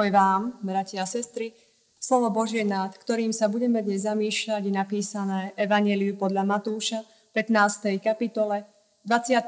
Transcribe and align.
Pokoj 0.00 0.16
vám, 0.16 0.56
bratia 0.64 1.04
a 1.04 1.06
sestry. 1.06 1.52
Slovo 2.00 2.32
Božie, 2.32 2.64
nad 2.64 2.88
ktorým 2.88 3.36
sa 3.36 3.52
budeme 3.52 3.84
dnes 3.84 4.08
zamýšľať, 4.08 4.64
je 4.64 4.72
napísané 4.72 5.52
Evangeliu 5.60 6.16
podľa 6.16 6.40
Matúša, 6.48 7.04
15. 7.36 8.00
kapitole, 8.00 8.64
25. 9.04 9.44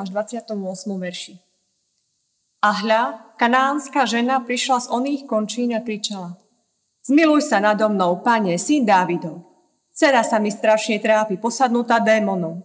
až 0.00 0.08
28. 0.16 0.56
verši. 0.96 1.36
A 2.64 2.72
hľa, 2.72 3.36
kanánska 3.36 4.08
žena 4.08 4.40
prišla 4.40 4.88
z 4.88 4.96
oných 4.96 5.28
končín 5.28 5.76
a 5.76 5.84
kričala. 5.84 6.40
Zmiluj 7.04 7.44
sa 7.44 7.60
nado 7.60 7.92
mnou, 7.92 8.24
pane, 8.24 8.56
syn 8.56 8.88
Dávidov. 8.88 9.44
Cera 9.92 10.24
sa 10.24 10.40
mi 10.40 10.48
strašne 10.48 11.04
trápi, 11.04 11.36
posadnutá 11.36 12.00
démonom. 12.00 12.64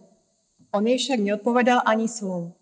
On 0.72 0.80
jej 0.80 0.96
však 0.96 1.20
neodpovedal 1.20 1.84
ani 1.84 2.08
slovo. 2.08 2.56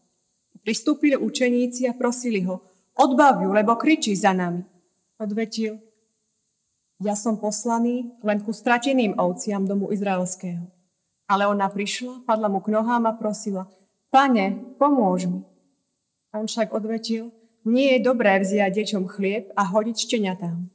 Pristúpili 0.66 1.14
učeníci 1.14 1.86
a 1.86 1.94
prosili 1.94 2.42
ho, 2.42 2.66
odbav 2.98 3.42
ju, 3.42 3.50
lebo 3.52 3.76
kričí 3.76 4.16
za 4.16 4.32
nami. 4.32 4.64
Odvetil, 5.20 5.78
ja 7.00 7.16
som 7.16 7.40
poslaný 7.40 8.12
len 8.20 8.44
ku 8.44 8.52
strateným 8.52 9.16
ovciam 9.16 9.64
domu 9.64 9.88
izraelského. 9.88 10.68
Ale 11.30 11.48
ona 11.48 11.72
prišla, 11.72 12.28
padla 12.28 12.52
mu 12.52 12.60
k 12.60 12.74
nohám 12.74 13.08
a 13.08 13.16
prosila, 13.16 13.64
pane, 14.12 14.76
pomôž 14.76 15.30
mi. 15.30 15.40
On 16.36 16.44
však 16.44 16.76
odvetil, 16.76 17.32
nie 17.64 17.96
je 17.96 18.04
dobré 18.04 18.36
vziať 18.40 18.72
deťom 18.84 19.04
chlieb 19.08 19.48
a 19.56 19.64
hodiť 19.64 19.96
šteniatám. 19.96 20.68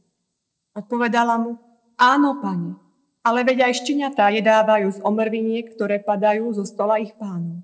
Odpovedala 0.75 1.37
mu, 1.37 1.61
áno, 1.97 2.41
pane, 2.41 2.77
ale 3.25 3.45
veď 3.45 3.69
aj 3.69 3.85
šteniatá 3.85 4.29
jedávajú 4.33 4.97
z 4.97 4.99
omrviniek, 5.05 5.73
ktoré 5.73 6.01
padajú 6.01 6.53
zo 6.57 6.65
stola 6.65 7.01
ich 7.01 7.13
pánov. 7.17 7.61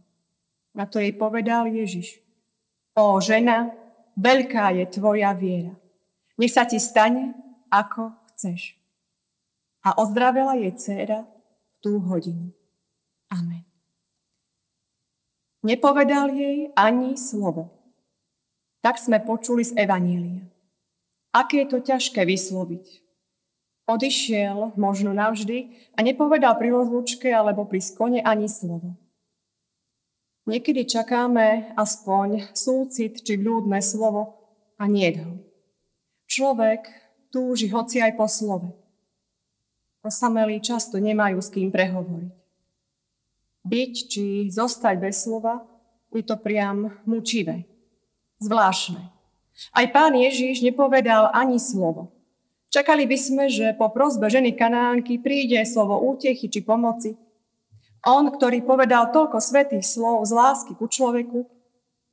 Na 0.73 0.85
to 0.85 0.97
jej 0.97 1.13
povedal 1.13 1.67
Ježiš. 1.67 2.21
O 2.95 3.19
žena, 3.21 3.73
veľká 4.17 4.73
je 4.77 4.85
tvoja 4.91 5.31
viera. 5.35 5.75
Nech 6.39 6.53
sa 6.53 6.65
ti 6.65 6.81
stane, 6.81 7.37
ako 7.69 8.11
chceš. 8.33 8.77
A 9.81 9.97
ozdravila 9.97 10.57
jej 10.57 10.73
dcéra 10.73 11.25
v 11.25 11.75
tú 11.81 11.97
hodinu. 12.01 12.53
Amen. 13.31 13.65
Nepovedal 15.61 16.33
jej 16.33 16.73
ani 16.73 17.17
slovo. 17.17 17.69
Tak 18.81 18.97
sme 18.97 19.21
počuli 19.21 19.61
z 19.61 19.77
Evanília. 19.77 20.41
Aké 21.31 21.63
je 21.63 21.67
to 21.69 21.79
ťažké 21.85 22.25
vysloviť. 22.25 22.85
Odišiel 23.85 24.73
možno 24.77 25.13
navždy 25.13 25.73
a 25.97 25.99
nepovedal 26.01 26.57
pri 26.57 26.73
rozlúčke 26.73 27.29
alebo 27.29 27.65
pri 27.65 27.81
skone 27.81 28.19
ani 28.21 28.49
slovo. 28.49 28.97
Niekedy 30.51 30.83
čakáme 30.83 31.71
aspoň 31.79 32.51
súcit 32.51 33.23
či 33.23 33.39
vľúdne 33.39 33.79
slovo 33.79 34.51
a 34.75 34.83
nie 34.83 35.07
ho. 35.15 35.39
Človek 36.27 36.91
túži 37.31 37.71
hoci 37.71 38.03
aj 38.03 38.19
po 38.19 38.27
slove. 38.27 38.75
Osamelí 40.03 40.59
často 40.59 40.99
nemajú 40.99 41.39
s 41.39 41.47
kým 41.55 41.71
prehovoriť. 41.71 42.35
Byť 43.63 43.93
či 44.11 44.51
zostať 44.51 44.99
bez 44.99 45.23
slova 45.23 45.63
je 46.11 46.19
to 46.19 46.35
priam 46.35 46.99
mučivé, 47.07 47.63
zvláštne. 48.43 49.07
Aj 49.71 49.85
pán 49.87 50.19
Ježíš 50.19 50.67
nepovedal 50.67 51.31
ani 51.31 51.63
slovo. 51.63 52.11
Čakali 52.75 53.07
by 53.07 53.15
sme, 53.15 53.45
že 53.47 53.71
po 53.79 53.87
prozbe 53.87 54.27
ženy 54.27 54.51
Kanánky 54.59 55.15
príde 55.15 55.63
slovo 55.63 55.95
útechy 56.11 56.51
či 56.51 56.59
pomoci, 56.59 57.15
on, 58.07 58.33
ktorý 58.33 58.65
povedal 58.65 59.13
toľko 59.13 59.37
svetých 59.37 59.85
slov 59.85 60.25
z 60.25 60.33
lásky 60.33 60.73
ku 60.73 60.89
človeku, 60.89 61.45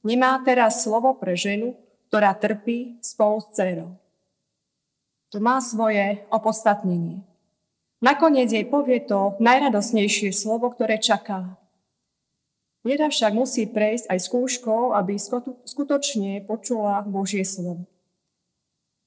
nemá 0.04 0.36
teraz 0.44 0.84
slovo 0.84 1.16
pre 1.16 1.32
ženu, 1.32 1.76
ktorá 2.12 2.36
trpí 2.36 3.00
spolu 3.00 3.40
s 3.40 3.48
dcerou. 3.56 3.90
To 5.32 5.40
má 5.40 5.60
svoje 5.60 6.24
opodstatnenie. 6.32 7.24
Nakoniec 8.00 8.48
jej 8.48 8.64
povie 8.64 9.02
to 9.04 9.36
najradosnejšie 9.42 10.32
slovo, 10.32 10.72
ktoré 10.72 10.96
čakala. 10.96 11.58
Viera 12.86 13.10
však 13.10 13.34
musí 13.34 13.66
prejsť 13.66 14.08
aj 14.08 14.18
skúškou, 14.22 14.96
aby 14.96 15.18
skutočne 15.66 16.46
počula 16.46 17.02
Božie 17.04 17.42
slovo. 17.42 17.84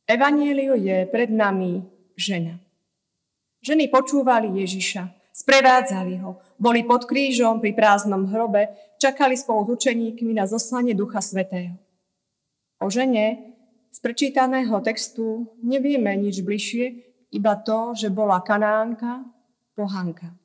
Evanieliu 0.05 0.75
je 0.75 1.07
pred 1.07 1.31
nami 1.31 1.87
žena. 2.19 2.59
Ženy 3.63 3.87
počúvali 3.87 4.51
Ježiša, 4.59 5.20
Sprevádzali 5.41 6.21
ho, 6.21 6.37
boli 6.61 6.85
pod 6.85 7.09
krížom 7.09 7.57
pri 7.57 7.73
prázdnom 7.73 8.29
hrobe, 8.29 8.69
čakali 9.01 9.33
spolu 9.33 9.65
s 9.65 9.73
učeníkmi 9.73 10.37
na 10.37 10.45
zoslanie 10.45 10.93
Ducha 10.93 11.17
Svetého. 11.17 11.81
O 12.77 12.93
žene 12.93 13.57
z 13.89 13.97
prečítaného 14.05 14.77
textu 14.85 15.49
nevieme 15.65 16.13
nič 16.13 16.45
bližšie, 16.45 16.85
iba 17.33 17.57
to, 17.57 17.97
že 17.97 18.13
bola 18.13 18.37
kanánka, 18.45 19.25
pohanka. 19.73 20.37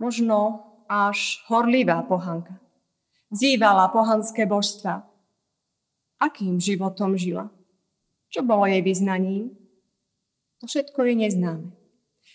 Možno 0.00 0.64
až 0.88 1.44
horlivá 1.52 2.08
pohanka. 2.08 2.56
Zývala 3.28 3.92
pohanské 3.92 4.48
božstva. 4.48 5.04
Akým 6.24 6.56
životom 6.56 7.20
žila? 7.20 7.52
Čo 8.32 8.48
bolo 8.48 8.64
jej 8.64 8.80
vyznaním? 8.80 9.52
To 10.62 10.72
všetko 10.72 11.04
je 11.04 11.14
neznáme. 11.20 11.68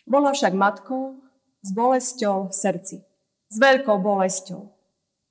Bola 0.05 0.29
však 0.29 0.53
matkou 0.53 1.28
s 1.63 1.69
bolesťou 1.75 2.49
v 2.49 2.53
srdci, 2.53 2.97
s 3.51 3.55
veľkou 3.59 3.99
bolesťou. 3.99 4.71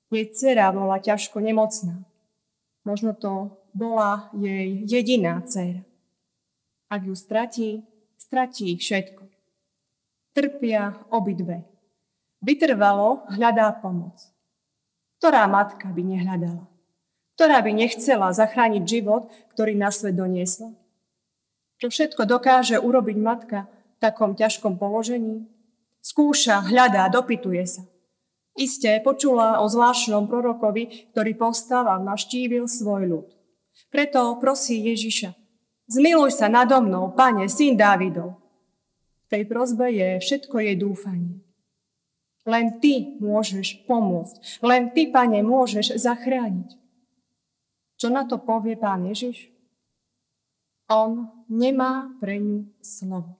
Jej 0.09 0.33
dcera 0.33 0.73
bola 0.73 0.97
ťažko 0.97 1.37
nemocná. 1.41 2.01
Možno 2.81 3.13
to 3.13 3.61
bola 3.77 4.33
jej 4.33 4.81
jediná 4.89 5.41
dcera. 5.45 5.85
Ak 6.89 7.05
ju 7.05 7.13
stratí, 7.13 7.85
stratí 8.17 8.73
všetko. 8.73 9.29
Trpia 10.33 10.97
obidve. 11.13 11.61
Vytrvalo 12.41 13.29
hľadá 13.29 13.69
pomoc. 13.77 14.17
Ktorá 15.21 15.45
matka 15.45 15.91
by 15.91 16.01
nehľadala? 16.01 16.65
Ktorá 17.35 17.61
by 17.61 17.71
nechcela 17.75 18.33
zachrániť 18.33 18.83
život, 18.87 19.29
ktorý 19.53 19.75
na 19.75 19.93
svet 19.93 20.17
doniesla? 20.17 20.73
Čo 21.79 21.87
všetko 21.91 22.25
dokáže 22.25 22.79
urobiť 22.79 23.17
matka 23.19 23.67
v 23.67 23.97
takom 24.01 24.33
ťažkom 24.33 24.79
položení? 24.79 25.45
Skúša, 26.09 26.65
hľadá, 26.65 27.05
dopytuje 27.13 27.69
sa. 27.69 27.85
Isté 28.57 28.97
počula 28.97 29.61
o 29.61 29.69
zvláštnom 29.69 30.25
prorokovi, 30.25 31.13
ktorý 31.13 31.37
povstal 31.37 31.85
a 31.85 32.01
naštívil 32.01 32.65
svoj 32.65 33.03
ľud. 33.05 33.27
Preto 33.93 34.33
prosí 34.41 34.81
Ježiša, 34.89 35.37
zmiluj 35.85 36.33
sa 36.33 36.49
nado 36.49 36.81
mnou, 36.81 37.13
pane, 37.13 37.45
syn 37.45 37.77
Dávidov. 37.77 38.41
V 39.29 39.37
tej 39.37 39.45
prozbe 39.45 39.93
je 39.93 40.17
všetko 40.17 40.57
jej 40.57 40.75
dúfanie. 40.81 41.45
Len 42.49 42.81
ty 42.81 43.13
môžeš 43.21 43.85
pomôcť. 43.85 44.65
Len 44.65 44.89
ty, 44.89 45.13
pane, 45.13 45.45
môžeš 45.45 45.93
zachrániť. 45.93 46.73
Čo 48.01 48.09
na 48.09 48.25
to 48.25 48.41
povie 48.41 48.73
pán 48.73 49.05
Ježiš? 49.05 49.53
On 50.89 51.29
nemá 51.45 52.09
pre 52.17 52.41
ňu 52.41 52.65
slovo. 52.81 53.37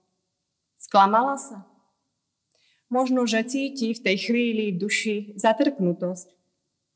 Sklamala 0.78 1.34
sa? 1.34 1.69
Možno, 2.90 3.22
že 3.22 3.46
cíti 3.46 3.94
v 3.94 4.02
tej 4.02 4.16
chvíli 4.18 4.74
v 4.74 4.80
duši 4.82 5.16
zatrpnutosť, 5.38 6.26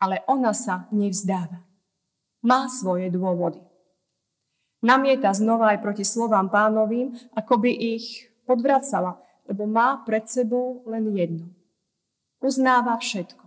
ale 0.02 0.26
ona 0.26 0.50
sa 0.50 0.90
nevzdáva. 0.90 1.62
Má 2.42 2.66
svoje 2.66 3.14
dôvody. 3.14 3.62
Namieta 4.82 5.30
znova 5.30 5.70
aj 5.70 5.80
proti 5.80 6.02
slovám 6.02 6.50
pánovým, 6.50 7.14
ako 7.38 7.62
by 7.62 7.70
ich 7.72 8.26
podvracala, 8.42 9.22
lebo 9.46 9.70
má 9.70 10.02
pred 10.02 10.26
sebou 10.26 10.82
len 10.90 11.14
jedno. 11.14 11.46
Uznáva 12.42 12.98
všetko. 12.98 13.46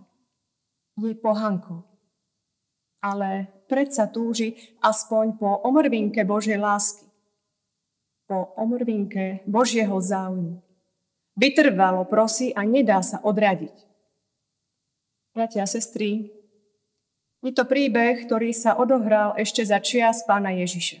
Je 0.98 1.14
pohankou. 1.14 1.84
Ale 2.98 3.46
predsa 3.70 4.10
túži 4.10 4.56
aspoň 4.82 5.38
po 5.38 5.62
omrvinke 5.62 6.26
Božej 6.26 6.58
lásky. 6.58 7.06
Po 8.26 8.56
omrvinke 8.58 9.46
Božieho 9.46 9.94
záujmu 10.02 10.67
Vytrvalo 11.38 12.02
prosí 12.10 12.50
a 12.50 12.66
nedá 12.66 12.98
sa 12.98 13.22
odradiť. 13.22 13.70
Bratia 15.38 15.62
a 15.62 15.70
sestry, 15.70 16.34
je 17.38 17.54
to 17.54 17.62
príbeh, 17.62 18.26
ktorý 18.26 18.50
sa 18.50 18.74
odohral 18.74 19.38
ešte 19.38 19.62
za 19.62 19.78
čias 19.78 20.26
pána 20.26 20.50
Ježiša. 20.50 20.98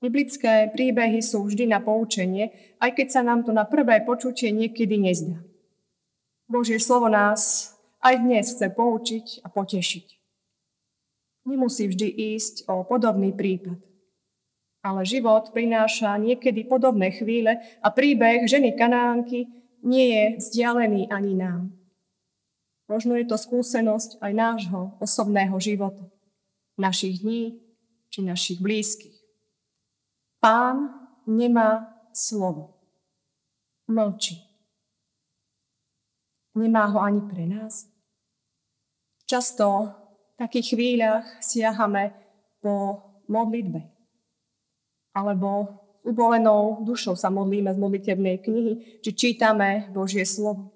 Biblické 0.00 0.72
príbehy 0.72 1.20
sú 1.20 1.44
vždy 1.44 1.68
na 1.68 1.84
poučenie, 1.84 2.56
aj 2.80 2.96
keď 2.96 3.08
sa 3.12 3.20
nám 3.20 3.44
to 3.44 3.52
na 3.52 3.68
prvé 3.68 4.00
počutie 4.00 4.48
niekedy 4.48 4.96
nezdá. 4.96 5.44
Božie 6.48 6.80
slovo 6.80 7.12
nás 7.12 7.74
aj 8.00 8.24
dnes 8.24 8.48
chce 8.48 8.72
poučiť 8.72 9.44
a 9.44 9.52
potešiť. 9.52 10.06
Nemusí 11.44 11.84
vždy 11.84 12.08
ísť 12.32 12.64
o 12.72 12.80
podobný 12.88 13.36
prípad. 13.36 13.76
Ale 14.88 15.04
život 15.04 15.52
prináša 15.52 16.16
niekedy 16.16 16.64
podobné 16.64 17.12
chvíle 17.12 17.60
a 17.84 17.92
príbeh 17.92 18.48
ženy 18.48 18.72
Kanánky 18.72 19.44
nie 19.84 20.16
je 20.16 20.24
vzdialený 20.40 21.12
ani 21.12 21.36
nám. 21.36 21.76
Možno 22.88 23.12
je 23.20 23.28
to 23.28 23.36
skúsenosť 23.36 24.16
aj 24.24 24.32
nášho 24.32 24.96
osobného 24.96 25.60
života, 25.60 26.08
našich 26.80 27.20
dní 27.20 27.60
či 28.08 28.24
našich 28.24 28.64
blízkych. 28.64 29.12
Pán 30.40 30.88
nemá 31.28 32.00
slovo. 32.16 32.80
Mlčí. 33.92 34.40
Nemá 36.56 36.88
ho 36.88 37.04
ani 37.04 37.20
pre 37.28 37.44
nás. 37.44 37.92
Často 39.28 39.92
v 40.32 40.34
takých 40.40 40.72
chvíľach 40.72 41.28
siahame 41.44 42.16
po 42.64 43.04
modlitbe. 43.28 43.97
Alebo 45.18 45.74
ubolenou 46.06 46.86
dušou 46.86 47.18
sa 47.18 47.26
modlíme 47.26 47.74
z 47.74 47.78
modlitebnej 47.82 48.38
knihy, 48.38 49.02
či 49.02 49.10
čítame 49.10 49.90
Božie 49.90 50.22
slovo. 50.22 50.70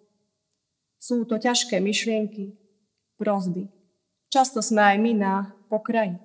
Sú 0.99 1.23
to 1.23 1.39
ťažké 1.39 1.79
myšlienky, 1.79 2.59
prozby. 3.23 3.71
Často 4.35 4.59
sme 4.59 4.83
aj 4.83 4.97
my 4.99 5.13
na 5.15 5.35
pokraji. 5.71 6.19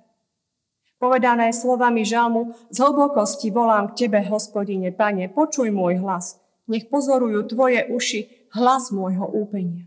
Povedané 0.98 1.54
slovami 1.54 2.02
žalmu, 2.02 2.58
z 2.74 2.78
hlbokosti 2.82 3.54
volám 3.54 3.94
k 3.94 4.06
Tebe, 4.06 4.26
hospodine, 4.34 4.90
Pane, 4.90 5.30
počuj 5.30 5.70
môj 5.70 6.02
hlas. 6.02 6.42
Nech 6.66 6.90
pozorujú 6.90 7.46
Tvoje 7.54 7.86
uši 7.86 8.50
hlas 8.58 8.90
môjho 8.90 9.30
úpenia. 9.30 9.86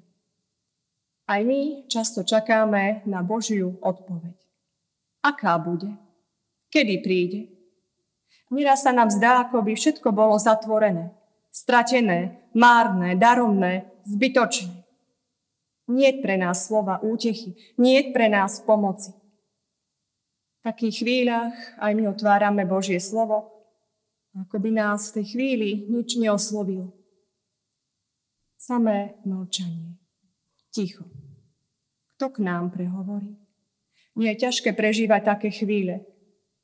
Aj 1.27 1.43
my 1.43 1.87
často 1.91 2.23
čakáme 2.23 3.03
na 3.11 3.27
Božiu 3.27 3.79
odpoveď. 3.83 4.39
Aká 5.27 5.59
bude? 5.59 5.91
Kedy 6.71 6.95
príde? 7.03 7.60
Nieraz 8.51 8.83
sa 8.83 8.91
nám 8.91 9.15
zdá, 9.15 9.47
ako 9.47 9.63
by 9.63 9.79
všetko 9.79 10.11
bolo 10.11 10.35
zatvorené, 10.35 11.15
stratené, 11.55 12.51
márne, 12.51 13.15
daromné, 13.15 13.87
zbytočné. 14.11 14.83
Nie 15.91 16.19
pre 16.19 16.35
nás 16.35 16.67
slova 16.67 16.99
útechy, 17.03 17.55
nie 17.79 18.11
pre 18.11 18.27
nás 18.27 18.63
pomoci. 18.63 19.15
V 20.61 20.63
takých 20.67 21.03
chvíľach 21.03 21.57
aj 21.79 21.93
my 21.95 22.11
otvárame 22.11 22.67
Božie 22.67 22.99
slovo, 22.99 23.65
ako 24.35 24.63
by 24.63 24.71
nás 24.71 25.11
v 25.11 25.23
tej 25.23 25.27
chvíli 25.35 25.71
nič 25.91 26.19
neoslovilo. 26.19 26.95
Samé 28.61 29.19
mlčanie. 29.27 29.99
Ticho. 30.71 31.07
Kto 32.15 32.31
k 32.31 32.45
nám 32.45 32.71
prehovorí? 32.71 33.35
Nie 34.15 34.37
je 34.37 34.47
ťažké 34.47 34.77
prežívať 34.77 35.23
také 35.25 35.49
chvíle. 35.51 36.05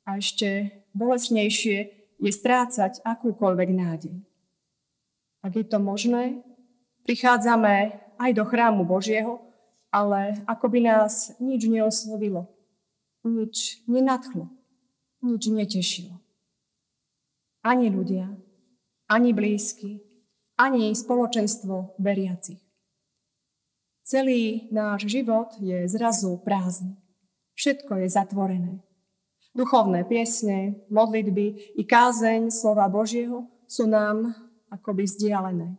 A 0.07 0.21
ešte 0.21 0.71
bolesnejšie 0.97 1.77
je 2.17 2.31
strácať 2.33 3.05
akúkoľvek 3.05 3.69
nádej. 3.77 4.17
Ak 5.45 5.53
je 5.53 5.63
to 5.63 5.77
možné, 5.77 6.41
prichádzame 7.05 8.01
aj 8.17 8.31
do 8.33 8.43
chrámu 8.43 8.83
Božieho, 8.83 9.39
ale 9.93 10.41
ako 10.49 10.65
by 10.73 10.79
nás 10.81 11.37
nič 11.37 11.69
neoslovilo 11.69 12.57
nič 13.27 13.83
nenadchlo, 13.87 14.47
nič 15.21 15.51
netešilo. 15.51 16.15
Ani 17.61 17.91
ľudia, 17.91 18.31
ani 19.11 19.35
blízky, 19.35 19.99
ani 20.55 20.95
spoločenstvo 20.95 21.99
veriacich. 21.99 22.63
Celý 24.07 24.71
náš 24.71 25.03
život 25.11 25.51
je 25.59 25.83
zrazu 25.91 26.39
prázdny. 26.39 26.95
Všetko 27.59 27.99
je 27.99 28.07
zatvorené. 28.07 28.73
Duchovné 29.57 30.05
piesne, 30.05 30.85
modlitby 30.93 31.73
i 31.81 31.83
kázeň 31.83 32.53
slova 32.53 32.85
Božieho 32.93 33.49
sú 33.65 33.89
nám 33.89 34.37
akoby 34.69 35.09
vzdialené. 35.09 35.73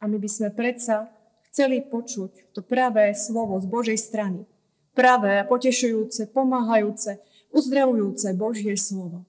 A 0.00 0.08
my 0.08 0.16
by 0.16 0.28
sme 0.32 0.48
predsa 0.48 1.12
chceli 1.52 1.84
počuť 1.84 2.56
to 2.56 2.64
pravé 2.64 3.12
slovo 3.12 3.60
z 3.60 3.68
Božej 3.68 3.98
strany, 4.00 4.48
pravé, 4.96 5.44
potešujúce, 5.44 6.32
pomáhajúce, 6.32 7.20
uzdravujúce 7.52 8.32
Božie 8.34 8.74
slovo. 8.80 9.28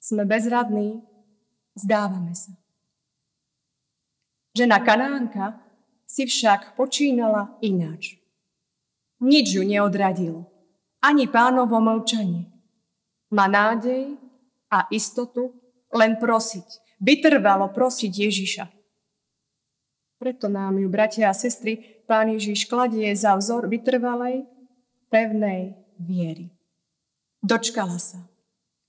Sme 0.00 0.24
bezradní, 0.24 1.04
zdávame 1.76 2.32
sa. 2.32 2.56
Žena 4.56 4.82
Kanánka 4.82 5.62
si 6.08 6.26
však 6.26 6.74
počínala 6.74 7.54
ináč. 7.62 8.18
Nič 9.22 9.54
ju 9.54 9.62
neodradilo, 9.62 10.49
ani 11.00 11.28
pánovo 11.28 11.80
mlčanie. 11.80 12.48
Má 13.32 13.48
nádej 13.48 14.16
a 14.70 14.86
istotu 14.92 15.54
len 15.90 16.20
prosiť, 16.20 17.00
vytrvalo 17.02 17.72
prosiť 17.74 18.12
Ježiša. 18.12 18.64
Preto 20.20 20.52
nám 20.52 20.76
ju, 20.76 20.86
bratia 20.92 21.32
a 21.32 21.34
sestry, 21.34 22.04
pán 22.04 22.28
Ježiš 22.28 22.68
kladie 22.68 23.08
za 23.16 23.32
vzor 23.34 23.66
vytrvalej 23.72 24.44
pevnej 25.08 25.74
viery. 25.96 26.52
Dočkala 27.40 27.96
sa. 27.96 28.28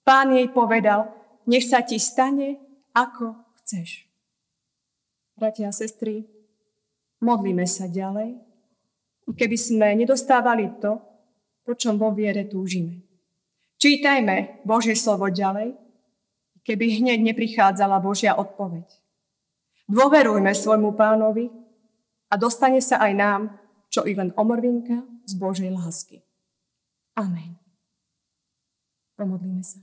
Pán 0.04 0.36
jej 0.36 0.52
povedal, 0.52 1.08
nech 1.48 1.64
sa 1.64 1.80
ti 1.88 1.96
stane, 2.04 2.60
ako 2.92 3.40
chceš. 3.64 4.12
Bratia 5.40 5.72
a 5.72 5.74
sestry, 5.74 6.28
modlíme 7.24 7.64
sa 7.64 7.88
ďalej, 7.88 8.36
keby 9.32 9.58
sme 9.58 9.88
nedostávali 9.96 10.68
to, 10.84 11.00
po 11.72 11.80
čom 11.80 11.96
vo 11.96 12.12
viere 12.12 12.44
túžime. 12.52 13.00
Čítajme 13.80 14.60
Božie 14.68 14.92
slovo 14.92 15.32
ďalej, 15.32 15.72
keby 16.68 17.00
hneď 17.00 17.32
neprichádzala 17.32 18.04
Božia 18.04 18.36
odpoveď. 18.36 18.84
Dôverujme 19.88 20.52
svojmu 20.52 21.00
pánovi 21.00 21.48
a 22.28 22.36
dostane 22.36 22.84
sa 22.84 23.00
aj 23.00 23.12
nám, 23.16 23.42
čo 23.88 24.04
i 24.04 24.12
len 24.20 24.36
omrvinka 24.36 25.00
z 25.24 25.34
Božej 25.40 25.72
lásky. 25.72 26.20
Amen. 27.16 27.56
Pomodlíme 29.16 29.64
sa. 29.64 29.80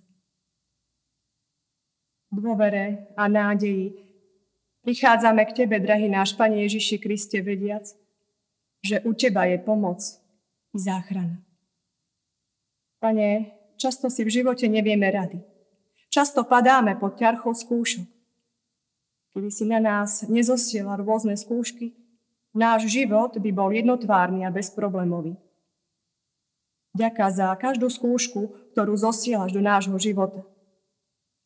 Dôvere 2.29 3.17
a 3.17 3.33
nádeji 3.33 3.97
prichádzame 4.85 5.41
k 5.49 5.65
Tebe, 5.65 5.81
drahý 5.81 6.13
náš 6.13 6.37
Pane 6.37 6.69
Ježiši 6.69 7.01
Kriste, 7.01 7.41
vediac, 7.41 7.89
že 8.85 9.01
u 9.09 9.17
Teba 9.17 9.49
je 9.49 9.57
pomoc 9.57 10.05
i 10.77 10.79
záchrana. 10.85 11.48
Pane, 12.99 13.55
často 13.79 14.11
si 14.11 14.27
v 14.27 14.31
živote 14.43 14.67
nevieme 14.67 15.07
rady. 15.07 15.39
Často 16.11 16.43
padáme 16.43 16.99
pod 16.99 17.15
ťarchou 17.15 17.55
skúšok. 17.55 18.07
Keby 19.31 19.51
si 19.55 19.65
na 19.71 19.79
nás 19.79 20.27
nezosiela 20.27 20.99
rôzne 20.99 21.39
skúšky, 21.39 21.95
náš 22.51 22.91
život 22.91 23.39
by 23.39 23.51
bol 23.55 23.71
jednotvárny 23.71 24.43
a 24.43 24.51
bezproblémový. 24.51 25.39
Ďaká 26.99 27.31
za 27.31 27.55
každú 27.55 27.87
skúšku, 27.87 28.75
ktorú 28.75 28.99
zosielaš 28.99 29.55
do 29.55 29.63
nášho 29.63 29.95
života. 30.03 30.43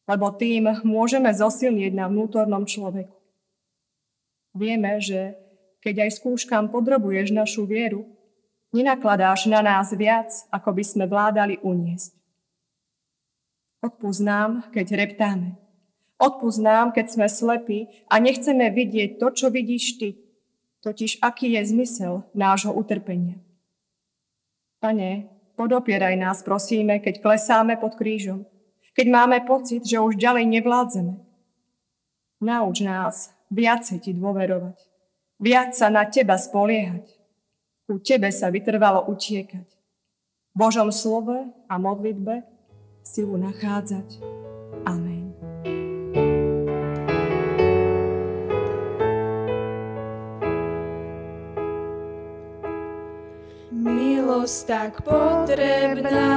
Lebo 0.08 0.32
tým 0.32 0.80
môžeme 0.88 1.28
zosilnieť 1.28 1.92
na 1.92 2.08
vnútornom 2.08 2.64
človeku. 2.64 3.12
Vieme, 4.56 4.96
že 5.04 5.36
keď 5.84 6.08
aj 6.08 6.10
skúškam 6.16 6.72
podrobuješ 6.72 7.34
našu 7.36 7.68
vieru, 7.68 8.08
nenakladáš 8.72 9.46
na 9.46 9.60
nás 9.60 9.92
viac, 9.92 10.32
ako 10.48 10.72
by 10.72 10.84
sme 10.84 11.04
vládali 11.06 11.60
uniesť. 11.60 12.16
Odpúsť 13.84 14.22
nám, 14.24 14.50
keď 14.72 14.86
reptáme. 14.96 15.58
Odpúsť 16.22 16.60
nám, 16.62 16.86
keď 16.94 17.06
sme 17.12 17.26
slepí 17.26 17.90
a 18.06 18.22
nechceme 18.22 18.70
vidieť 18.70 19.18
to, 19.18 19.28
čo 19.34 19.46
vidíš 19.50 19.98
ty, 19.98 20.10
totiž 20.86 21.18
aký 21.18 21.58
je 21.58 21.62
zmysel 21.66 22.22
nášho 22.30 22.70
utrpenia. 22.70 23.42
Pane, 24.78 25.30
podopieraj 25.58 26.14
nás, 26.18 26.42
prosíme, 26.46 27.02
keď 27.02 27.22
klesáme 27.22 27.74
pod 27.78 27.98
krížom, 27.98 28.46
keď 28.94 29.06
máme 29.10 29.38
pocit, 29.46 29.82
že 29.82 29.98
už 29.98 30.14
ďalej 30.14 30.46
nevládzeme. 30.46 31.14
Nauč 32.42 32.82
nás 32.82 33.34
viacej 33.50 33.98
ti 34.06 34.10
dôverovať, 34.14 34.78
viac 35.42 35.74
sa 35.74 35.90
na 35.90 36.06
teba 36.06 36.38
spoliehať, 36.38 37.21
u 37.90 37.98
tebe 37.98 38.30
sa 38.30 38.50
vytrvalo 38.52 39.08
utiekať. 39.10 39.68
V 40.52 40.54
Božom 40.54 40.92
slove 40.92 41.48
a 41.66 41.74
modlitbe 41.80 42.44
silu 43.02 43.40
nachádzať. 43.40 44.20
Amen. 44.84 45.22
milosť 54.42 54.66
tak 54.66 54.92
potrebná. 55.06 56.34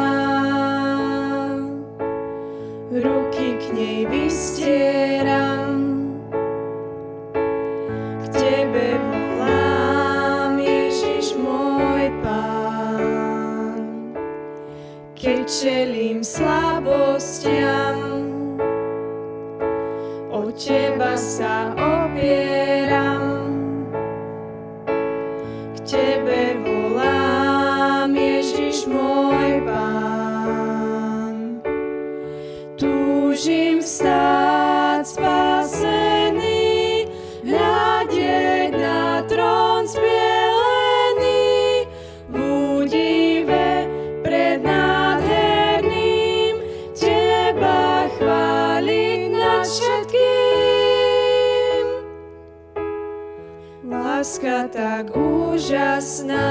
Ruky 2.93 3.59
k 3.59 3.63
nej 3.73 3.99
vystieram, 4.07 5.04
čelím 15.65 16.21
slabostiam, 16.21 17.97
o 20.29 20.53
Teba 20.53 21.17
sa 21.17 21.73
opieram, 21.73 23.49
k 25.73 25.77
Tebe 25.89 26.61
môj 28.85 29.65
pán. 29.65 31.57
stáť 33.81 34.14
Tak 54.55 55.11
úžasná, 55.11 56.47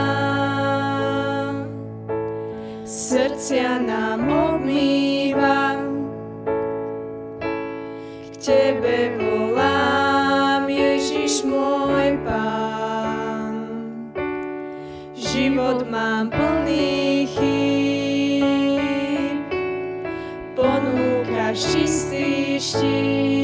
srdcia 2.84 3.80
nám 3.80 4.28
obmýva, 4.28 5.80
Tebe 8.44 9.16
volám, 9.16 10.68
Ježiš 10.68 11.48
môj 11.48 12.20
Pán. 12.28 13.56
Život 15.16 15.88
mám 15.88 16.28
plný 16.28 17.24
chýb, 17.24 19.48
ponúkaš 20.52 21.72
čistý 21.72 22.60
štít. 22.60 23.43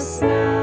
us 0.00 0.22
now. 0.22 0.59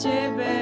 Ciebie 0.00 0.59